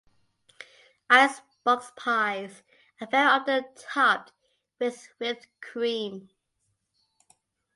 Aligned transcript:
Icebox 1.11 1.91
pies 1.95 2.63
are 2.99 3.05
very 3.11 3.27
often 3.29 3.63
topped 3.75 4.31
with 4.79 5.07
whipped 5.19 5.45
cream. 5.61 6.29